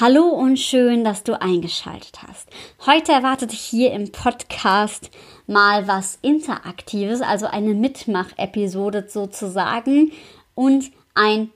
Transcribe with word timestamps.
Hallo 0.00 0.28
und 0.28 0.56
schön, 0.56 1.04
dass 1.04 1.24
du 1.24 1.38
eingeschaltet 1.38 2.22
hast. 2.26 2.48
Heute 2.86 3.12
erwartet 3.12 3.52
dich 3.52 3.60
hier 3.60 3.92
im 3.92 4.10
Podcast 4.10 5.10
mal 5.46 5.86
was 5.88 6.18
Interaktives, 6.22 7.20
also 7.20 7.44
eine 7.44 7.74
Mitmach-Episode 7.74 9.08
sozusagen 9.10 10.10
und 10.54 10.90
ein 11.14 11.50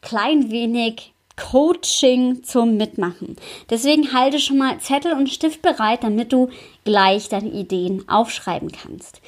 klein 0.00 0.50
wenig 0.50 1.12
Coaching 1.36 2.42
zum 2.44 2.78
Mitmachen. 2.78 3.36
Deswegen 3.68 4.14
halte 4.14 4.38
schon 4.38 4.56
mal 4.56 4.78
Zettel 4.80 5.12
und 5.12 5.28
Stift 5.28 5.60
bereit, 5.60 6.02
damit 6.02 6.32
du 6.32 6.48
gleich 6.86 7.28
deine 7.28 7.50
Ideen 7.50 8.08
aufschreiben 8.08 8.72
kannst. 8.72 9.20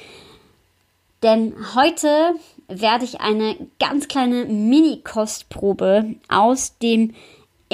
Denn 1.21 1.53
heute 1.75 2.33
werde 2.67 3.05
ich 3.05 3.21
eine 3.21 3.57
ganz 3.79 4.07
kleine 4.07 4.45
Mini-Kostprobe 4.45 6.15
aus 6.29 6.79
dem 6.79 7.13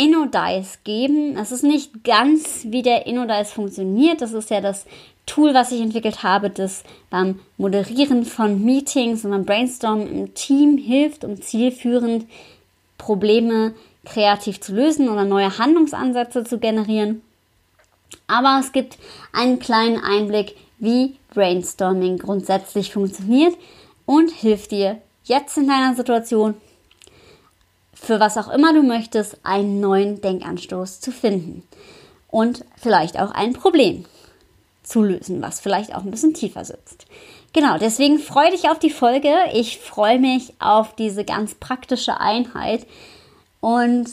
InnoDice 0.01 0.79
geben. 0.83 1.37
Es 1.37 1.51
ist 1.51 1.63
nicht 1.63 2.03
ganz, 2.03 2.65
wie 2.65 2.81
der 2.81 3.05
InnoDice 3.05 3.51
funktioniert. 3.51 4.21
Das 4.21 4.33
ist 4.33 4.49
ja 4.49 4.59
das 4.59 4.87
Tool, 5.27 5.53
was 5.53 5.71
ich 5.71 5.79
entwickelt 5.79 6.23
habe, 6.23 6.49
das 6.49 6.83
beim 7.11 7.39
Moderieren 7.57 8.25
von 8.25 8.65
Meetings 8.65 9.23
und 9.23 9.31
beim 9.31 9.45
Brainstormen 9.45 10.07
im 10.11 10.33
Team 10.33 10.77
hilft, 10.77 11.23
um 11.23 11.39
zielführend 11.39 12.25
Probleme 12.97 13.75
kreativ 14.03 14.59
zu 14.59 14.73
lösen 14.73 15.07
oder 15.07 15.23
neue 15.23 15.59
Handlungsansätze 15.59 16.45
zu 16.45 16.57
generieren. 16.57 17.21
Aber 18.25 18.57
es 18.59 18.71
gibt 18.71 18.97
einen 19.31 19.59
kleinen 19.59 20.03
Einblick, 20.03 20.55
wie 20.79 21.15
Brainstorming 21.35 22.17
grundsätzlich 22.17 22.91
funktioniert 22.91 23.55
und 24.07 24.31
hilft 24.31 24.71
dir 24.71 24.97
jetzt 25.25 25.57
in 25.57 25.67
deiner 25.67 25.93
Situation 25.95 26.55
für 28.01 28.19
was 28.19 28.35
auch 28.35 28.49
immer 28.49 28.73
du 28.73 28.81
möchtest, 28.81 29.37
einen 29.43 29.79
neuen 29.79 30.21
Denkanstoß 30.21 31.01
zu 31.01 31.11
finden. 31.11 31.63
Und 32.29 32.65
vielleicht 32.77 33.19
auch 33.19 33.31
ein 33.31 33.53
Problem 33.53 34.05
zu 34.81 35.03
lösen, 35.03 35.41
was 35.41 35.59
vielleicht 35.59 35.93
auch 35.93 36.03
ein 36.03 36.11
bisschen 36.11 36.33
tiefer 36.33 36.65
sitzt. 36.65 37.05
Genau, 37.53 37.77
deswegen 37.77 38.17
freue 38.17 38.51
dich 38.51 38.69
auf 38.69 38.79
die 38.79 38.89
Folge. 38.89 39.33
Ich 39.53 39.77
freue 39.77 40.17
mich 40.17 40.53
auf 40.59 40.95
diese 40.95 41.23
ganz 41.25 41.53
praktische 41.53 42.19
Einheit 42.19 42.87
und 43.59 44.09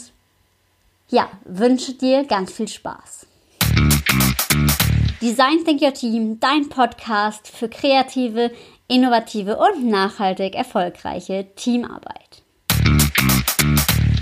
ja, 1.08 1.28
wünsche 1.44 1.94
dir 1.94 2.24
ganz 2.24 2.52
viel 2.52 2.68
Spaß. 2.68 3.26
Design 5.22 5.64
Think 5.64 5.80
Your 5.80 5.94
Team, 5.94 6.40
dein 6.40 6.68
Podcast 6.68 7.48
für 7.48 7.68
kreative, 7.68 8.50
innovative 8.86 9.56
und 9.56 9.86
nachhaltig 9.88 10.54
erfolgreiche 10.54 11.46
Teamarbeit. 11.56 12.42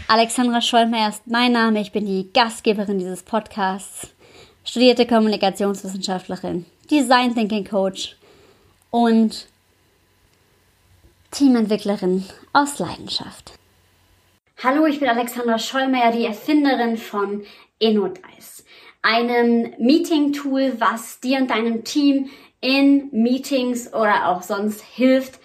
Alexandra 0.09 0.61
Schollmeier 0.61 1.09
ist 1.09 1.27
mein 1.27 1.51
Name. 1.51 1.81
Ich 1.81 1.91
bin 1.91 2.07
die 2.07 2.31
Gastgeberin 2.33 3.01
dieses 3.01 3.25
Podcasts, 3.25 4.15
studierte 4.65 5.05
Kommunikationswissenschaftlerin, 5.05 6.65
Design 6.89 7.35
Thinking 7.35 7.65
Coach 7.65 8.17
und 8.91 9.49
Teamentwicklerin 11.33 12.25
aus 12.53 12.79
Leidenschaft. 12.79 13.55
Hallo, 14.63 14.87
ich 14.87 15.01
bin 15.01 15.09
Alexandra 15.09 15.59
Schollmeier, 15.59 16.13
die 16.13 16.25
Erfinderin 16.25 16.97
von 16.99 17.45
InnoDice, 17.81 18.65
einem 19.03 19.75
Meeting-Tool, 19.79 20.75
was 20.79 21.19
dir 21.19 21.39
und 21.39 21.51
deinem 21.51 21.83
Team 21.83 22.31
in 22.61 23.09
Meetings 23.11 23.93
oder 23.93 24.29
auch 24.29 24.43
sonst 24.43 24.83
hilft, 24.83 25.41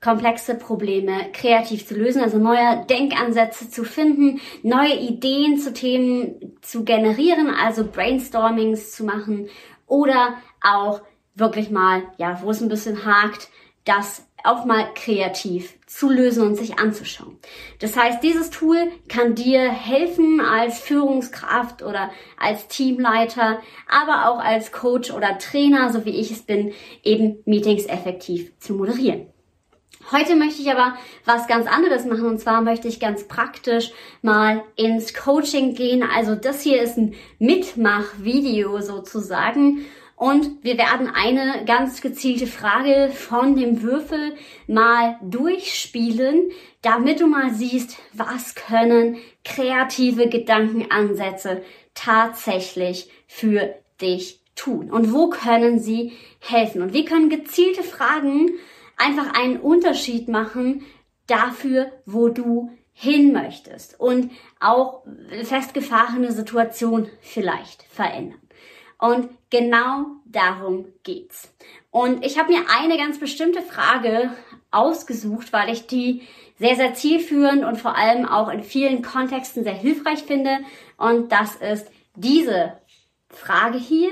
komplexe 0.00 0.54
Probleme 0.54 1.30
kreativ 1.32 1.86
zu 1.86 1.94
lösen, 1.94 2.22
also 2.22 2.38
neue 2.38 2.84
Denkansätze 2.88 3.70
zu 3.70 3.84
finden, 3.84 4.40
neue 4.62 4.94
Ideen 4.94 5.58
zu 5.58 5.72
Themen 5.72 6.56
zu 6.60 6.84
generieren, 6.84 7.48
also 7.48 7.84
Brainstormings 7.84 8.92
zu 8.92 9.04
machen 9.04 9.48
oder 9.86 10.34
auch 10.62 11.00
wirklich 11.34 11.70
mal, 11.70 12.02
ja, 12.18 12.40
wo 12.42 12.50
es 12.50 12.60
ein 12.60 12.68
bisschen 12.68 13.04
hakt, 13.04 13.48
das 13.84 14.26
auch 14.44 14.64
mal 14.64 14.86
kreativ 14.94 15.74
zu 15.86 16.08
lösen 16.08 16.46
und 16.46 16.56
sich 16.56 16.78
anzuschauen. 16.78 17.38
Das 17.80 17.96
heißt, 17.96 18.22
dieses 18.22 18.50
Tool 18.50 18.78
kann 19.08 19.34
dir 19.34 19.70
helfen 19.70 20.40
als 20.40 20.78
Führungskraft 20.78 21.82
oder 21.82 22.10
als 22.38 22.68
Teamleiter, 22.68 23.60
aber 23.88 24.30
auch 24.30 24.38
als 24.38 24.70
Coach 24.72 25.10
oder 25.10 25.38
Trainer, 25.38 25.92
so 25.92 26.04
wie 26.04 26.10
ich 26.20 26.30
es 26.30 26.42
bin, 26.42 26.72
eben 27.02 27.38
Meetings 27.44 27.86
effektiv 27.86 28.56
zu 28.58 28.74
moderieren. 28.74 29.26
Heute 30.12 30.36
möchte 30.36 30.62
ich 30.62 30.70
aber 30.70 30.96
was 31.24 31.48
ganz 31.48 31.66
anderes 31.66 32.04
machen. 32.04 32.26
Und 32.26 32.38
zwar 32.38 32.60
möchte 32.60 32.86
ich 32.86 33.00
ganz 33.00 33.26
praktisch 33.26 33.90
mal 34.22 34.62
ins 34.76 35.14
Coaching 35.14 35.74
gehen. 35.74 36.04
Also 36.04 36.36
das 36.36 36.62
hier 36.62 36.80
ist 36.80 36.96
ein 36.96 37.14
Mitmach-Video 37.38 38.80
sozusagen. 38.80 39.84
Und 40.14 40.62
wir 40.62 40.78
werden 40.78 41.10
eine 41.12 41.64
ganz 41.66 42.00
gezielte 42.00 42.46
Frage 42.46 43.10
von 43.12 43.56
dem 43.56 43.82
Würfel 43.82 44.36
mal 44.66 45.18
durchspielen, 45.22 46.50
damit 46.80 47.20
du 47.20 47.26
mal 47.26 47.52
siehst, 47.52 47.98
was 48.14 48.54
können 48.54 49.18
kreative 49.44 50.28
Gedankenansätze 50.28 51.62
tatsächlich 51.94 53.10
für 53.26 53.74
dich 54.00 54.40
tun 54.54 54.90
und 54.90 55.12
wo 55.12 55.28
können 55.28 55.80
sie 55.80 56.12
helfen. 56.40 56.80
Und 56.80 56.94
wie 56.94 57.04
können 57.04 57.28
gezielte 57.28 57.82
Fragen 57.82 58.52
einfach 58.96 59.34
einen 59.34 59.60
Unterschied 59.60 60.28
machen 60.28 60.84
dafür, 61.26 61.92
wo 62.06 62.28
du 62.28 62.70
hin 62.92 63.32
möchtest 63.32 64.00
und 64.00 64.30
auch 64.58 65.02
festgefahrene 65.44 66.32
Situation 66.32 67.08
vielleicht 67.20 67.82
verändern. 67.84 68.40
Und 68.98 69.28
genau 69.50 70.06
darum 70.24 70.86
geht's. 71.02 71.52
Und 71.90 72.24
ich 72.24 72.38
habe 72.38 72.52
mir 72.52 72.62
eine 72.68 72.96
ganz 72.96 73.18
bestimmte 73.18 73.60
Frage 73.60 74.30
ausgesucht, 74.70 75.52
weil 75.52 75.70
ich 75.70 75.86
die 75.86 76.22
sehr, 76.58 76.76
sehr 76.76 76.94
zielführend 76.94 77.64
und 77.64 77.76
vor 77.76 77.96
allem 77.96 78.26
auch 78.26 78.48
in 78.48 78.62
vielen 78.62 79.02
Kontexten 79.02 79.64
sehr 79.64 79.74
hilfreich 79.74 80.22
finde. 80.22 80.60
Und 80.96 81.32
das 81.32 81.56
ist 81.56 81.90
diese 82.14 82.78
Frage 83.28 83.76
hier. 83.76 84.10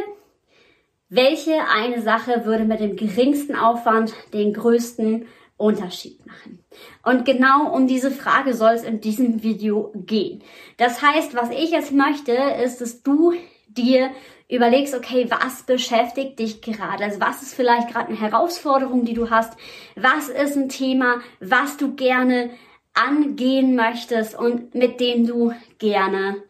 Welche 1.14 1.68
eine 1.68 2.02
Sache 2.02 2.44
würde 2.44 2.64
mit 2.64 2.80
dem 2.80 2.96
geringsten 2.96 3.54
Aufwand 3.54 4.12
den 4.32 4.52
größten 4.52 5.28
Unterschied 5.56 6.26
machen? 6.26 6.58
Und 7.04 7.24
genau 7.24 7.72
um 7.72 7.86
diese 7.86 8.10
Frage 8.10 8.52
soll 8.52 8.72
es 8.72 8.82
in 8.82 9.00
diesem 9.00 9.44
Video 9.44 9.92
gehen. 9.94 10.42
Das 10.76 11.02
heißt, 11.02 11.36
was 11.36 11.50
ich 11.50 11.70
jetzt 11.70 11.92
möchte, 11.92 12.32
ist, 12.32 12.80
dass 12.80 13.04
du 13.04 13.32
dir 13.68 14.10
überlegst, 14.48 14.92
okay, 14.92 15.28
was 15.30 15.62
beschäftigt 15.62 16.40
dich 16.40 16.62
gerade? 16.62 17.04
Also 17.04 17.20
was 17.20 17.42
ist 17.42 17.54
vielleicht 17.54 17.92
gerade 17.92 18.08
eine 18.08 18.20
Herausforderung, 18.20 19.04
die 19.04 19.14
du 19.14 19.30
hast? 19.30 19.56
Was 19.94 20.28
ist 20.28 20.56
ein 20.56 20.68
Thema, 20.68 21.20
was 21.38 21.76
du 21.76 21.94
gerne 21.94 22.50
angehen 22.92 23.76
möchtest 23.76 24.36
und 24.36 24.74
mit 24.74 24.98
dem 24.98 25.28
du 25.28 25.52
gerne 25.78 26.42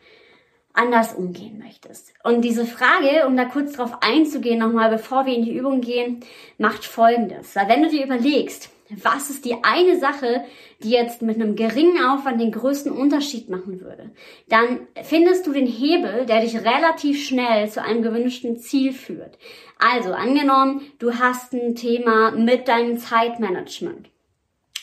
anders 0.74 1.14
umgehen 1.14 1.58
möchtest. 1.58 2.12
Und 2.22 2.42
diese 2.42 2.66
Frage, 2.66 3.26
um 3.26 3.36
da 3.36 3.44
kurz 3.44 3.72
drauf 3.72 3.98
einzugehen, 4.02 4.58
nochmal 4.58 4.90
bevor 4.90 5.24
wir 5.24 5.34
in 5.34 5.44
die 5.44 5.56
Übung 5.56 5.80
gehen, 5.80 6.20
macht 6.58 6.84
folgendes. 6.84 7.56
Weil 7.56 7.68
wenn 7.68 7.82
du 7.82 7.88
dir 7.88 8.04
überlegst, 8.04 8.70
was 9.02 9.30
ist 9.30 9.44
die 9.44 9.56
eine 9.62 9.98
Sache, 9.98 10.44
die 10.82 10.90
jetzt 10.90 11.22
mit 11.22 11.36
einem 11.36 11.56
geringen 11.56 12.04
Aufwand 12.04 12.40
den 12.40 12.52
größten 12.52 12.92
Unterschied 12.92 13.48
machen 13.48 13.80
würde, 13.80 14.10
dann 14.48 14.80
findest 15.02 15.46
du 15.46 15.52
den 15.52 15.66
Hebel, 15.66 16.26
der 16.26 16.40
dich 16.40 16.56
relativ 16.56 17.24
schnell 17.24 17.70
zu 17.70 17.80
einem 17.82 18.02
gewünschten 18.02 18.58
Ziel 18.58 18.92
führt. 18.92 19.38
Also 19.78 20.12
angenommen, 20.12 20.82
du 20.98 21.14
hast 21.14 21.52
ein 21.54 21.74
Thema 21.76 22.32
mit 22.32 22.68
deinem 22.68 22.98
Zeitmanagement. 22.98 24.10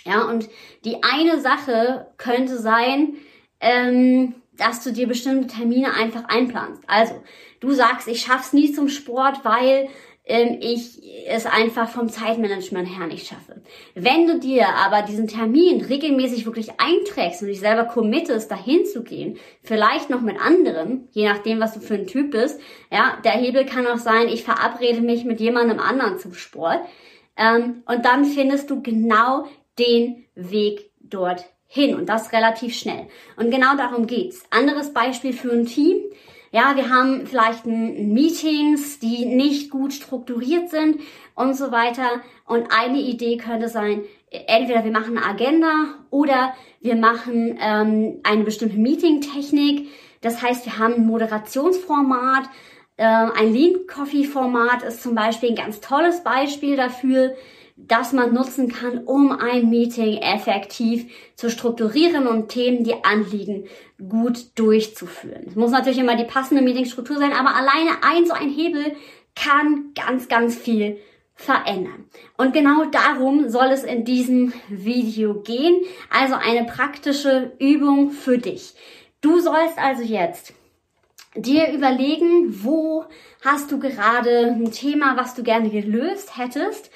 Ja, 0.04 0.24
und 0.24 0.50
die 0.84 1.04
eine 1.04 1.40
Sache 1.40 2.08
könnte 2.18 2.58
sein, 2.58 3.18
ähm, 3.60 4.34
dass 4.62 4.84
du 4.84 4.94
dir 4.94 5.08
bestimmte 5.08 5.48
Termine 5.48 5.94
einfach 5.96 6.26
einplanst. 6.26 6.84
Also, 6.88 7.16
du 7.60 7.72
sagst, 7.72 8.08
ich 8.08 8.22
schaff's 8.22 8.54
nie 8.54 8.72
zum 8.72 8.90
Sport, 8.90 9.44
weil 9.44 9.90
ähm, 10.26 10.60
ich 10.62 11.02
es 11.28 11.48
einfach 11.48 11.90
vom 11.90 12.10
Zeitmanagement 12.10 12.88
her 12.88 13.08
nicht 13.08 13.28
schaffe. 13.28 13.62
Wenn 13.96 14.28
du 14.28 14.40
dir 14.40 14.68
aber 14.70 15.02
diesen 15.02 15.28
Termin 15.28 15.82
regelmäßig 15.82 16.46
wirklich 16.46 16.70
einträgst 16.80 17.42
und 17.42 17.48
dich 17.48 17.60
selber 17.60 17.86
committest, 17.86 18.52
dahin 18.52 18.86
zu 18.86 19.04
gehen, 19.04 19.38
vielleicht 19.64 20.12
noch 20.12 20.22
mit 20.22 20.40
anderen, 20.40 21.08
je 21.12 21.28
nachdem, 21.28 21.60
was 21.60 21.74
du 21.74 21.80
für 21.80 21.96
ein 21.96 22.08
Typ 22.08 22.32
bist, 22.32 22.62
ja, 22.92 23.18
der 23.24 23.32
Hebel 23.32 23.66
kann 23.66 23.88
auch 23.88 23.98
sein, 23.98 24.28
ich 24.28 24.44
verabrede 24.44 25.02
mich 25.02 25.26
mit 25.26 25.40
jemandem 25.40 25.80
anderen 25.80 26.20
zum 26.20 26.34
Sport, 26.34 26.82
ähm, 27.36 27.82
und 27.88 28.06
dann 28.06 28.26
findest 28.26 28.70
du 28.70 28.84
genau 28.84 29.48
den 29.80 30.26
Weg 30.36 30.92
dort 31.00 31.46
hin 31.74 31.96
und 31.96 32.10
das 32.10 32.34
relativ 32.34 32.76
schnell. 32.76 33.08
Und 33.38 33.50
genau 33.50 33.78
darum 33.78 34.06
geht's. 34.06 34.44
Anderes 34.50 34.92
Beispiel 34.92 35.32
für 35.32 35.54
ein 35.54 35.66
Team. 35.66 35.96
Ja, 36.52 36.76
wir 36.76 36.90
haben 36.90 37.26
vielleicht 37.26 37.66
Meetings, 37.66 39.00
die 39.00 39.26
nicht 39.26 39.72
gut 39.72 39.94
strukturiert 39.94 40.70
sind 40.70 41.00
und 41.34 41.56
so 41.56 41.72
weiter. 41.72 42.20
Und 42.46 42.68
eine 42.78 43.00
Idee 43.00 43.38
könnte 43.38 43.70
sein, 43.70 44.02
entweder 44.30 44.84
wir 44.84 44.92
machen 44.92 45.18
eine 45.18 45.26
Agenda 45.26 45.96
oder 46.10 46.54
wir 46.82 46.98
machen 46.98 47.58
ähm, 47.62 48.20
eine 48.24 48.44
bestimmte 48.44 48.78
Meeting-Technik, 48.78 49.88
Das 50.20 50.42
heißt, 50.42 50.66
wir 50.66 50.78
haben 50.78 50.96
ein 50.96 51.06
Moderationsformat, 51.06 52.50
äh, 52.98 53.06
ein 53.06 53.54
Lean 53.54 53.88
Coffee 53.88 54.26
Format 54.26 54.84
ist 54.84 55.02
zum 55.02 55.16
Beispiel 55.16 55.52
ein 55.52 55.56
ganz 55.56 55.80
tolles 55.80 56.22
Beispiel 56.22 56.76
dafür, 56.76 57.34
das 57.88 58.14
man 58.14 58.34
nutzen 58.34 58.72
kann, 58.72 59.00
um 59.06 59.32
ein 59.32 59.70
Meeting 59.70 60.18
effektiv 60.18 61.12
zu 61.36 61.50
strukturieren 61.50 62.28
und 62.28 62.50
Themen, 62.50 62.84
die 62.84 63.04
anliegen, 63.04 63.66
gut 63.98 64.58
durchzuführen. 64.58 65.46
Es 65.48 65.56
muss 65.56 65.72
natürlich 65.72 66.00
immer 66.00 66.16
die 66.16 66.26
passende 66.26 66.62
Meetingstruktur 66.62 67.18
sein, 67.18 67.34
aber 67.34 67.56
alleine 67.56 68.04
ein 68.04 68.26
so 68.26 68.34
ein 68.34 68.50
Hebel 68.50 68.96
kann 69.36 69.92
ganz, 69.96 70.28
ganz 70.28 70.56
viel 70.56 71.00
verändern. 71.34 72.06
Und 72.38 72.54
genau 72.54 72.86
darum 72.86 73.50
soll 73.50 73.68
es 73.68 73.84
in 73.84 74.06
diesem 74.06 74.54
Video 74.70 75.42
gehen. 75.42 75.82
Also 76.10 76.36
eine 76.36 76.66
praktische 76.66 77.54
Übung 77.60 78.12
für 78.12 78.38
dich. 78.38 78.74
Du 79.22 79.40
sollst 79.40 79.78
also 79.78 80.04
jetzt 80.04 80.54
dir 81.36 81.72
überlegen, 81.72 82.64
wo 82.64 83.06
hast 83.44 83.72
du 83.72 83.80
gerade 83.80 84.48
ein 84.48 84.72
Thema, 84.72 85.16
was 85.18 85.34
du 85.34 85.44
gerne 85.44 85.70
gelöst 85.70 86.38
hättest 86.38 86.92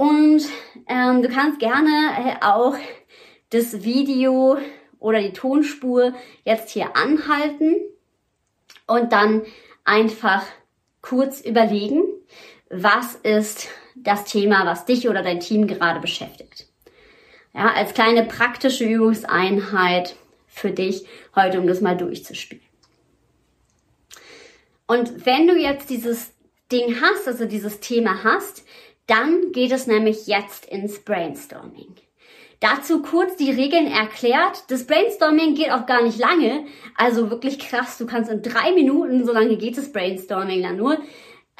und 0.00 0.48
ähm, 0.88 1.20
du 1.20 1.28
kannst 1.28 1.58
gerne 1.58 1.90
äh, 2.16 2.42
auch 2.42 2.74
das 3.50 3.82
Video 3.82 4.56
oder 4.98 5.20
die 5.20 5.34
Tonspur 5.34 6.14
jetzt 6.42 6.70
hier 6.70 6.96
anhalten 6.96 7.76
und 8.86 9.12
dann 9.12 9.42
einfach 9.84 10.42
kurz 11.02 11.42
überlegen, 11.42 12.04
was 12.70 13.14
ist 13.16 13.68
das 13.94 14.24
Thema, 14.24 14.64
was 14.64 14.86
dich 14.86 15.06
oder 15.06 15.22
dein 15.22 15.40
Team 15.40 15.66
gerade 15.66 16.00
beschäftigt. 16.00 16.66
Ja, 17.52 17.70
als 17.74 17.92
kleine 17.92 18.24
praktische 18.24 18.86
Übungseinheit 18.86 20.16
für 20.46 20.70
dich 20.70 21.04
heute, 21.36 21.60
um 21.60 21.66
das 21.66 21.82
mal 21.82 21.98
durchzuspielen. 21.98 22.64
Und 24.86 25.26
wenn 25.26 25.46
du 25.46 25.58
jetzt 25.58 25.90
dieses 25.90 26.32
Ding 26.72 27.02
hast, 27.02 27.28
also 27.28 27.44
dieses 27.44 27.80
Thema 27.80 28.24
hast, 28.24 28.64
dann 29.10 29.52
geht 29.52 29.72
es 29.72 29.86
nämlich 29.86 30.26
jetzt 30.26 30.66
ins 30.66 31.00
Brainstorming. 31.00 31.96
Dazu 32.60 33.00
kurz 33.00 33.36
die 33.36 33.50
Regeln 33.50 33.86
erklärt. 33.86 34.64
Das 34.70 34.86
Brainstorming 34.86 35.54
geht 35.54 35.72
auch 35.72 35.86
gar 35.86 36.02
nicht 36.02 36.18
lange. 36.18 36.66
Also 36.94 37.30
wirklich 37.30 37.58
krass. 37.58 37.96
Du 37.96 38.06
kannst 38.06 38.30
in 38.30 38.42
drei 38.42 38.72
Minuten, 38.72 39.24
so 39.24 39.32
lange 39.32 39.56
geht 39.56 39.78
das 39.78 39.92
Brainstorming 39.92 40.62
dann 40.62 40.76
nur, 40.76 40.98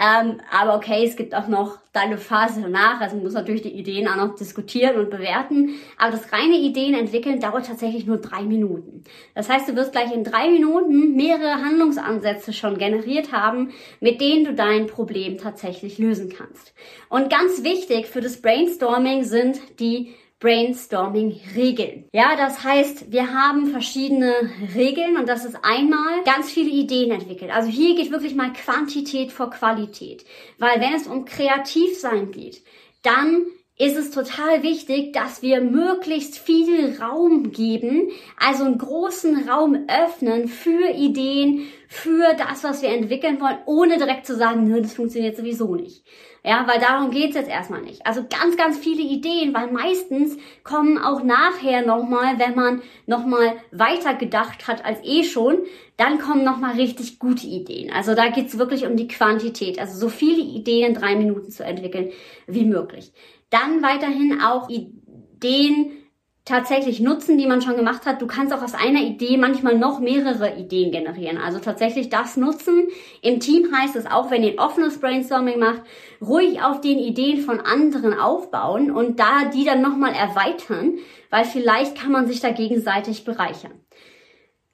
ähm, 0.00 0.40
aber 0.50 0.76
okay, 0.76 1.04
es 1.04 1.14
gibt 1.14 1.34
auch 1.34 1.46
noch 1.46 1.78
deine 1.92 2.16
Phase 2.16 2.62
danach. 2.62 3.02
Also 3.02 3.16
man 3.16 3.24
muss 3.24 3.34
natürlich 3.34 3.60
die 3.60 3.74
Ideen 3.74 4.08
auch 4.08 4.16
noch 4.16 4.34
diskutieren 4.34 4.96
und 4.96 5.10
bewerten. 5.10 5.74
Aber 5.98 6.12
das 6.12 6.32
reine 6.32 6.56
Ideen 6.56 6.94
entwickeln 6.94 7.38
dauert 7.38 7.66
tatsächlich 7.66 8.06
nur 8.06 8.16
drei 8.16 8.42
Minuten. 8.42 9.04
Das 9.34 9.50
heißt, 9.50 9.68
du 9.68 9.76
wirst 9.76 9.92
gleich 9.92 10.10
in 10.14 10.24
drei 10.24 10.48
Minuten 10.48 11.16
mehrere 11.16 11.62
Handlungsansätze 11.62 12.54
schon 12.54 12.78
generiert 12.78 13.32
haben, 13.32 13.72
mit 14.00 14.22
denen 14.22 14.46
du 14.46 14.54
dein 14.54 14.86
Problem 14.86 15.36
tatsächlich 15.36 15.98
lösen 15.98 16.32
kannst. 16.34 16.72
Und 17.10 17.28
ganz 17.28 17.62
wichtig 17.62 18.06
für 18.06 18.22
das 18.22 18.40
Brainstorming 18.40 19.24
sind 19.24 19.60
die 19.80 20.14
Brainstorming-Regeln. 20.40 22.08
Ja, 22.12 22.34
das 22.36 22.64
heißt, 22.64 23.12
wir 23.12 23.32
haben 23.32 23.66
verschiedene 23.66 24.32
Regeln 24.74 25.16
und 25.16 25.28
das 25.28 25.44
ist 25.44 25.58
einmal 25.62 26.24
ganz 26.24 26.50
viele 26.50 26.70
Ideen 26.70 27.10
entwickelt. 27.10 27.50
Also 27.52 27.68
hier 27.68 27.94
geht 27.94 28.10
wirklich 28.10 28.34
mal 28.34 28.52
Quantität 28.52 29.32
vor 29.32 29.50
Qualität. 29.50 30.24
Weil 30.58 30.80
wenn 30.80 30.94
es 30.94 31.06
um 31.06 31.26
Kreativsein 31.26 32.30
geht, 32.30 32.62
dann 33.02 33.46
ist 33.80 33.96
es 33.96 34.10
total 34.10 34.62
wichtig, 34.62 35.14
dass 35.14 35.40
wir 35.40 35.62
möglichst 35.62 36.36
viel 36.38 36.98
Raum 37.00 37.50
geben, 37.50 38.10
also 38.38 38.64
einen 38.64 38.76
großen 38.76 39.48
Raum 39.48 39.86
öffnen 39.88 40.48
für 40.48 40.90
Ideen, 40.90 41.62
für 41.88 42.34
das, 42.34 42.62
was 42.62 42.82
wir 42.82 42.90
entwickeln 42.90 43.40
wollen, 43.40 43.56
ohne 43.64 43.96
direkt 43.96 44.26
zu 44.26 44.36
sagen, 44.36 44.68
nö, 44.68 44.82
das 44.82 44.92
funktioniert 44.92 45.34
sowieso 45.34 45.74
nicht. 45.74 46.04
Ja, 46.44 46.66
weil 46.66 46.78
darum 46.78 47.10
geht's 47.10 47.36
jetzt 47.36 47.48
erstmal 47.48 47.80
nicht. 47.80 48.06
Also 48.06 48.22
ganz, 48.22 48.56
ganz 48.58 48.78
viele 48.78 49.02
Ideen, 49.02 49.54
weil 49.54 49.72
meistens 49.72 50.36
kommen 50.62 50.98
auch 50.98 51.22
nachher 51.22 51.84
nochmal, 51.84 52.38
wenn 52.38 52.54
man 52.54 52.82
nochmal 53.06 53.54
weiter 53.72 54.12
gedacht 54.14 54.68
hat 54.68 54.84
als 54.84 54.98
eh 55.04 55.24
schon, 55.24 55.58
dann 55.96 56.18
kommen 56.18 56.44
nochmal 56.44 56.76
richtig 56.76 57.18
gute 57.18 57.46
Ideen. 57.46 57.90
Also 57.92 58.14
da 58.14 58.28
geht's 58.28 58.58
wirklich 58.58 58.86
um 58.86 58.96
die 58.96 59.08
Quantität. 59.08 59.78
Also 59.78 59.98
so 59.98 60.08
viele 60.10 60.42
Ideen 60.42 60.88
in 60.88 60.94
drei 60.94 61.14
Minuten 61.14 61.50
zu 61.50 61.64
entwickeln 61.64 62.10
wie 62.46 62.64
möglich. 62.64 63.12
Dann 63.50 63.82
weiterhin 63.82 64.40
auch 64.40 64.68
Ideen 64.68 66.00
tatsächlich 66.44 67.00
nutzen, 67.00 67.38
die 67.38 67.46
man 67.46 67.62
schon 67.62 67.76
gemacht 67.76 68.06
hat. 68.06 68.20
Du 68.20 68.26
kannst 68.26 68.52
auch 68.52 68.62
aus 68.62 68.74
einer 68.74 69.00
Idee 69.00 69.36
manchmal 69.36 69.78
noch 69.78 70.00
mehrere 70.00 70.56
Ideen 70.56 70.90
generieren. 70.90 71.38
Also 71.38 71.58
tatsächlich 71.58 72.08
das 72.08 72.36
nutzen. 72.36 72.88
Im 73.22 73.40
Team 73.40 73.68
heißt 73.72 73.94
es 73.94 74.06
auch, 74.06 74.30
wenn 74.30 74.42
ihr 74.42 74.52
ein 74.52 74.58
offenes 74.58 74.98
Brainstorming 74.98 75.58
macht, 75.58 75.82
ruhig 76.20 76.62
auf 76.62 76.80
den 76.80 76.98
Ideen 76.98 77.42
von 77.42 77.60
anderen 77.60 78.18
aufbauen 78.18 78.90
und 78.90 79.20
da 79.20 79.44
die 79.44 79.64
dann 79.64 79.82
nochmal 79.82 80.12
erweitern, 80.12 80.98
weil 81.30 81.44
vielleicht 81.44 81.96
kann 81.96 82.10
man 82.10 82.26
sich 82.26 82.40
da 82.40 82.50
gegenseitig 82.50 83.24
bereichern. 83.24 83.72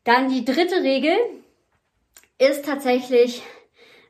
Dann 0.04 0.28
die 0.28 0.44
dritte 0.44 0.82
Regel 0.82 1.16
ist 2.38 2.64
tatsächlich 2.64 3.42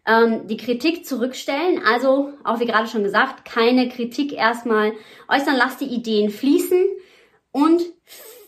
ähm, 0.06 0.46
die 0.46 0.56
Kritik 0.56 1.04
zurückstellen. 1.04 1.82
Also, 1.84 2.32
auch 2.44 2.60
wie 2.60 2.66
gerade 2.66 2.88
schon 2.88 3.04
gesagt, 3.04 3.44
keine 3.44 3.88
Kritik 3.88 4.32
erstmal 4.32 4.92
äußern, 5.28 5.56
lass 5.56 5.76
die 5.76 5.86
Ideen 5.86 6.30
fließen 6.30 6.84
und 7.52 7.82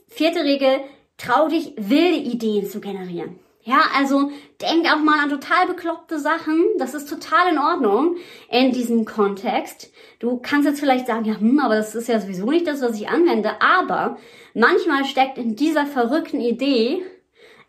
vierte 0.08 0.44
Regel, 0.44 0.80
trau 1.16 1.48
dich, 1.48 1.72
wilde 1.76 2.18
Ideen 2.18 2.66
zu 2.66 2.80
generieren. 2.80 3.38
Ja, 3.68 3.82
also 3.94 4.30
denk 4.62 4.86
auch 4.86 5.00
mal 5.00 5.22
an 5.22 5.28
total 5.28 5.66
bekloppte 5.66 6.18
Sachen. 6.18 6.64
Das 6.78 6.94
ist 6.94 7.06
total 7.06 7.52
in 7.52 7.58
Ordnung 7.58 8.16
in 8.50 8.72
diesem 8.72 9.04
Kontext. 9.04 9.92
Du 10.20 10.38
kannst 10.38 10.66
jetzt 10.66 10.80
vielleicht 10.80 11.06
sagen, 11.06 11.26
ja, 11.26 11.38
hm, 11.38 11.58
aber 11.58 11.76
das 11.76 11.94
ist 11.94 12.08
ja 12.08 12.18
sowieso 12.18 12.50
nicht 12.50 12.66
das, 12.66 12.80
was 12.80 12.98
ich 12.98 13.10
anwende. 13.10 13.60
Aber 13.60 14.16
manchmal 14.54 15.04
steckt 15.04 15.36
in 15.36 15.54
dieser 15.54 15.84
verrückten 15.84 16.40
Idee 16.40 17.02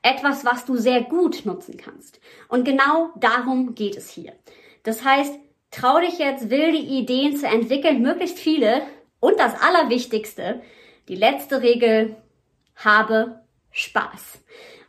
etwas, 0.01 0.45
was 0.45 0.65
du 0.65 0.77
sehr 0.77 1.01
gut 1.01 1.45
nutzen 1.45 1.77
kannst. 1.77 2.19
Und 2.47 2.63
genau 2.65 3.09
darum 3.15 3.75
geht 3.75 3.97
es 3.97 4.09
hier. 4.09 4.33
Das 4.83 5.03
heißt, 5.03 5.33
trau 5.71 5.99
dich 5.99 6.19
jetzt, 6.19 6.49
wilde 6.49 6.77
Ideen 6.77 7.35
zu 7.35 7.47
entwickeln, 7.47 8.01
möglichst 8.01 8.39
viele. 8.39 8.81
Und 9.19 9.39
das 9.39 9.59
Allerwichtigste, 9.59 10.61
die 11.07 11.15
letzte 11.15 11.61
Regel, 11.61 12.15
habe 12.75 13.41
Spaß. 13.71 14.39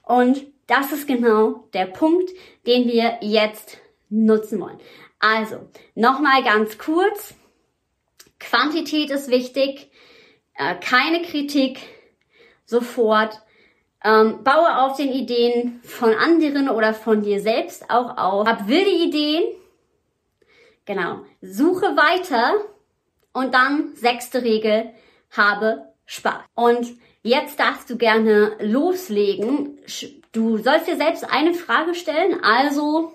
Und 0.04 0.46
das 0.66 0.92
ist 0.92 1.08
genau 1.08 1.68
der 1.72 1.86
Punkt, 1.86 2.30
den 2.66 2.86
wir 2.86 3.18
jetzt 3.20 3.78
nutzen 4.08 4.60
wollen. 4.60 4.78
Also, 5.18 5.68
nochmal 5.94 6.42
ganz 6.44 6.78
kurz. 6.78 7.34
Quantität 8.38 9.10
ist 9.10 9.30
wichtig, 9.30 9.90
äh, 10.54 10.76
keine 10.76 11.22
Kritik 11.22 11.80
sofort. 12.64 13.42
Ähm, 14.02 14.42
baue 14.42 14.78
auf 14.82 14.96
den 14.96 15.12
Ideen 15.12 15.80
von 15.84 16.14
anderen 16.14 16.68
oder 16.68 16.94
von 16.94 17.22
dir 17.22 17.40
selbst 17.40 17.90
auch 17.90 18.16
auf. 18.16 18.46
Hab 18.46 18.66
wilde 18.66 18.90
Ideen. 18.90 19.42
Genau. 20.86 21.20
Suche 21.42 21.96
weiter. 21.96 22.54
Und 23.32 23.54
dann 23.54 23.94
sechste 23.94 24.42
Regel. 24.42 24.90
Habe 25.30 25.86
Spaß. 26.06 26.42
Und 26.54 26.88
jetzt 27.22 27.60
darfst 27.60 27.88
du 27.90 27.96
gerne 27.96 28.56
loslegen. 28.60 29.78
Du 30.32 30.58
sollst 30.58 30.88
dir 30.88 30.96
selbst 30.96 31.30
eine 31.30 31.54
Frage 31.54 31.94
stellen, 31.94 32.42
also 32.42 33.12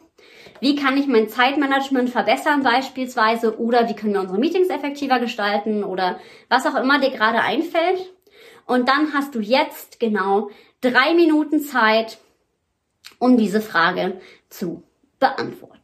wie 0.59 0.75
kann 0.75 0.97
ich 0.97 1.07
mein 1.07 1.27
Zeitmanagement 1.27 2.09
verbessern 2.09 2.63
beispielsweise 2.63 3.59
oder 3.59 3.89
wie 3.89 3.95
können 3.95 4.13
wir 4.13 4.21
unsere 4.21 4.39
Meetings 4.39 4.69
effektiver 4.69 5.19
gestalten 5.19 5.83
oder 5.83 6.19
was 6.49 6.65
auch 6.65 6.75
immer 6.75 6.99
dir 6.99 7.11
gerade 7.11 7.39
einfällt. 7.41 8.13
Und 8.65 8.89
dann 8.89 9.13
hast 9.13 9.35
du 9.35 9.39
jetzt 9.39 9.99
genau 9.99 10.49
drei 10.91 11.13
Minuten 11.13 11.61
Zeit, 11.61 12.19
um 13.19 13.37
diese 13.37 13.61
Frage 13.61 14.19
zu 14.49 14.83
beantworten. 15.19 15.75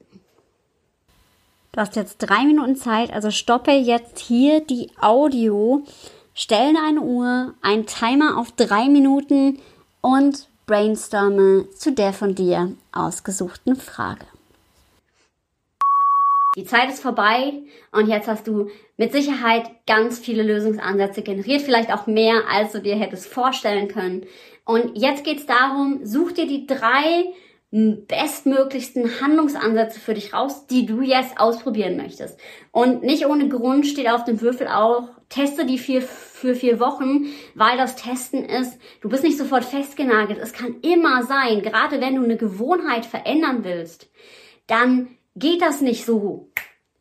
Du 1.71 1.79
hast 1.79 1.95
jetzt 1.95 2.17
drei 2.17 2.43
Minuten 2.45 2.75
Zeit, 2.75 3.13
also 3.13 3.31
stoppe 3.31 3.71
jetzt 3.71 4.19
hier 4.19 4.59
die 4.61 4.89
Audio 4.99 5.83
Stelle 6.33 6.79
eine 6.85 7.01
Uhr, 7.01 7.53
einen 7.61 7.85
Timer 7.85 8.37
auf 8.37 8.51
drei 8.51 8.87
Minuten 8.89 9.59
und 10.01 10.47
brainstorme 10.65 11.69
zu 11.71 11.91
der 11.91 12.13
von 12.13 12.35
dir 12.35 12.73
ausgesuchten 12.91 13.75
Frage. 13.75 14.25
Die 16.57 16.65
Zeit 16.65 16.89
ist 16.89 17.01
vorbei 17.01 17.53
und 17.93 18.07
jetzt 18.07 18.27
hast 18.27 18.45
du 18.45 18.69
mit 18.97 19.13
Sicherheit 19.13 19.71
ganz 19.87 20.19
viele 20.19 20.43
Lösungsansätze 20.43 21.21
generiert, 21.21 21.61
vielleicht 21.61 21.93
auch 21.93 22.07
mehr, 22.07 22.43
als 22.49 22.73
du 22.73 22.81
dir 22.81 22.97
hättest 22.97 23.27
vorstellen 23.27 23.87
können. 23.87 24.25
Und 24.71 24.97
jetzt 24.97 25.25
geht 25.25 25.39
es 25.39 25.45
darum, 25.45 25.99
such 26.05 26.31
dir 26.31 26.47
die 26.47 26.65
drei 26.65 27.33
bestmöglichsten 27.71 29.19
Handlungsansätze 29.19 29.99
für 29.99 30.13
dich 30.13 30.33
raus, 30.33 30.65
die 30.67 30.85
du 30.85 31.01
jetzt 31.01 31.37
ausprobieren 31.37 31.97
möchtest. 31.97 32.39
Und 32.71 33.03
nicht 33.03 33.25
ohne 33.25 33.49
Grund 33.49 33.85
steht 33.85 34.09
auf 34.09 34.23
dem 34.23 34.39
Würfel 34.39 34.69
auch 34.69 35.09
teste 35.27 35.65
die 35.65 35.77
vier, 35.77 36.01
für 36.01 36.55
vier 36.55 36.79
Wochen, 36.79 37.25
weil 37.53 37.75
das 37.75 37.97
Testen 37.97 38.45
ist, 38.45 38.79
du 39.01 39.09
bist 39.09 39.23
nicht 39.23 39.37
sofort 39.37 39.65
festgenagelt. 39.65 40.39
Es 40.39 40.53
kann 40.53 40.77
immer 40.81 41.23
sein, 41.23 41.61
gerade 41.61 41.99
wenn 41.99 42.15
du 42.15 42.23
eine 42.23 42.37
Gewohnheit 42.37 43.05
verändern 43.05 43.65
willst, 43.65 44.09
dann 44.67 45.09
geht 45.35 45.61
das 45.61 45.81
nicht 45.81 46.05
so 46.05 46.49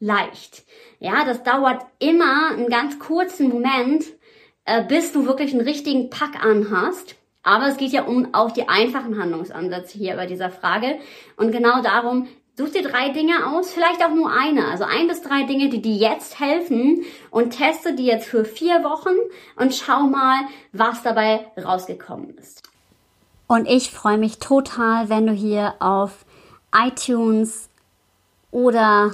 leicht. 0.00 0.64
Ja, 0.98 1.24
das 1.24 1.44
dauert 1.44 1.86
immer 2.00 2.50
einen 2.50 2.68
ganz 2.68 2.98
kurzen 2.98 3.48
Moment, 3.48 4.06
äh, 4.64 4.82
bis 4.84 5.12
du 5.12 5.24
wirklich 5.26 5.52
einen 5.52 5.66
richtigen 5.66 6.10
Pack 6.10 6.44
anhast. 6.44 7.14
Aber 7.42 7.68
es 7.68 7.76
geht 7.76 7.92
ja 7.92 8.04
um 8.04 8.34
auch 8.34 8.50
die 8.50 8.68
einfachen 8.68 9.18
Handlungsansätze 9.18 9.96
hier 9.96 10.16
bei 10.16 10.26
dieser 10.26 10.50
Frage. 10.50 10.98
Und 11.36 11.52
genau 11.52 11.82
darum, 11.82 12.28
such 12.56 12.72
dir 12.72 12.82
drei 12.82 13.08
Dinge 13.10 13.46
aus, 13.46 13.72
vielleicht 13.72 14.04
auch 14.04 14.14
nur 14.14 14.30
eine. 14.30 14.68
Also 14.68 14.84
ein 14.84 15.08
bis 15.08 15.22
drei 15.22 15.44
Dinge, 15.44 15.70
die 15.70 15.80
dir 15.80 15.94
jetzt 15.94 16.38
helfen 16.38 17.04
und 17.30 17.50
teste 17.56 17.94
die 17.94 18.04
jetzt 18.04 18.28
für 18.28 18.44
vier 18.44 18.84
Wochen 18.84 19.14
und 19.56 19.74
schau 19.74 20.00
mal, 20.02 20.40
was 20.72 21.02
dabei 21.02 21.46
rausgekommen 21.56 22.36
ist. 22.36 22.62
Und 23.46 23.66
ich 23.66 23.90
freue 23.90 24.18
mich 24.18 24.38
total, 24.38 25.08
wenn 25.08 25.26
du 25.26 25.32
hier 25.32 25.74
auf 25.80 26.24
iTunes 26.72 27.68
oder 28.50 29.12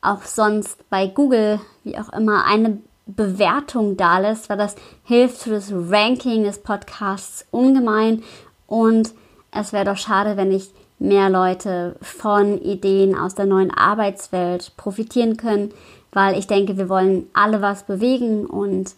auch 0.00 0.22
sonst 0.22 0.88
bei 0.90 1.06
Google, 1.06 1.60
wie 1.84 1.96
auch 1.98 2.12
immer, 2.12 2.44
eine 2.44 2.78
Bewertung 3.06 3.96
da 3.96 4.18
lässt, 4.18 4.48
weil 4.48 4.58
das 4.58 4.76
hilft 5.04 5.38
für 5.38 5.50
das 5.50 5.72
Ranking 5.72 6.44
des 6.44 6.58
Podcasts 6.58 7.46
ungemein. 7.50 8.22
Und 8.66 9.12
es 9.50 9.72
wäre 9.72 9.84
doch 9.84 9.96
schade, 9.96 10.36
wenn 10.36 10.48
nicht 10.48 10.70
mehr 10.98 11.28
Leute 11.28 11.96
von 12.00 12.60
Ideen 12.62 13.16
aus 13.16 13.34
der 13.34 13.46
neuen 13.46 13.72
Arbeitswelt 13.72 14.72
profitieren 14.76 15.36
können, 15.36 15.72
weil 16.12 16.38
ich 16.38 16.46
denke, 16.46 16.76
wir 16.78 16.88
wollen 16.88 17.26
alle 17.32 17.60
was 17.60 17.84
bewegen 17.84 18.46
und 18.46 18.94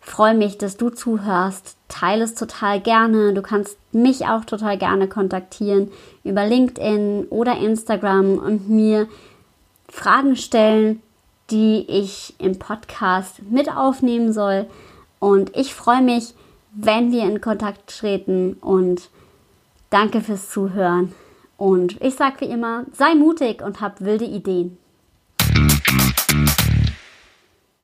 freue 0.00 0.34
mich, 0.34 0.58
dass 0.58 0.76
du 0.76 0.90
zuhörst. 0.90 1.76
Teile 1.88 2.24
es 2.24 2.34
total 2.34 2.80
gerne. 2.80 3.34
Du 3.34 3.42
kannst 3.42 3.76
mich 3.92 4.26
auch 4.26 4.44
total 4.44 4.78
gerne 4.78 5.08
kontaktieren 5.08 5.90
über 6.24 6.46
LinkedIn 6.46 7.26
oder 7.28 7.58
Instagram 7.58 8.38
und 8.38 8.68
mir 8.68 9.06
Fragen 9.88 10.36
stellen, 10.36 11.02
die 11.50 11.84
ich 11.88 12.34
im 12.38 12.58
Podcast 12.58 13.42
mit 13.50 13.74
aufnehmen 13.74 14.32
soll. 14.32 14.66
Und 15.18 15.56
ich 15.56 15.74
freue 15.74 16.02
mich, 16.02 16.34
wenn 16.72 17.12
wir 17.12 17.24
in 17.24 17.40
Kontakt 17.40 17.98
treten 17.98 18.54
und 18.54 19.10
danke 19.90 20.20
fürs 20.20 20.50
Zuhören. 20.50 21.12
Und 21.56 22.00
ich 22.00 22.14
sage 22.14 22.40
wie 22.40 22.50
immer, 22.50 22.86
sei 22.92 23.14
mutig 23.14 23.62
und 23.62 23.80
hab 23.80 24.00
wilde 24.00 24.24
Ideen. 24.24 24.78